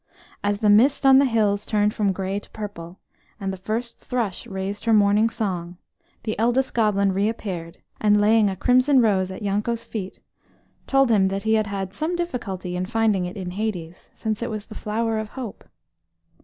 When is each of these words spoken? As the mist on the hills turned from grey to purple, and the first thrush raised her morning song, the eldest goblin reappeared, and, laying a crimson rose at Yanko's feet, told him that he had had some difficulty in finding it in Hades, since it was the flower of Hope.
As 0.43 0.61
the 0.61 0.69
mist 0.71 1.05
on 1.05 1.19
the 1.19 1.25
hills 1.27 1.63
turned 1.63 1.93
from 1.93 2.11
grey 2.11 2.39
to 2.39 2.49
purple, 2.49 2.97
and 3.39 3.53
the 3.53 3.57
first 3.57 3.99
thrush 3.99 4.47
raised 4.47 4.85
her 4.85 4.93
morning 4.93 5.29
song, 5.29 5.77
the 6.23 6.33
eldest 6.39 6.73
goblin 6.73 7.11
reappeared, 7.11 7.77
and, 7.99 8.19
laying 8.19 8.49
a 8.49 8.55
crimson 8.55 8.99
rose 8.99 9.29
at 9.29 9.43
Yanko's 9.43 9.83
feet, 9.83 10.19
told 10.87 11.11
him 11.11 11.27
that 11.27 11.43
he 11.43 11.53
had 11.53 11.67
had 11.67 11.93
some 11.93 12.15
difficulty 12.15 12.75
in 12.75 12.87
finding 12.87 13.25
it 13.27 13.37
in 13.37 13.51
Hades, 13.51 14.09
since 14.11 14.41
it 14.41 14.49
was 14.49 14.65
the 14.65 14.73
flower 14.73 15.19
of 15.19 15.29
Hope. 15.29 15.65